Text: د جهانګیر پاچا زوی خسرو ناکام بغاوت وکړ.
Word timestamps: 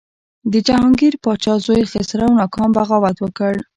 د 0.51 0.53
جهانګیر 0.67 1.13
پاچا 1.23 1.53
زوی 1.65 1.81
خسرو 1.91 2.27
ناکام 2.39 2.69
بغاوت 2.77 3.17
وکړ. 3.19 3.53